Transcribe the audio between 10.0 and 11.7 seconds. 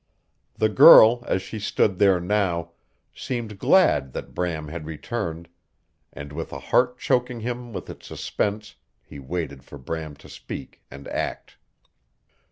to speak, and act.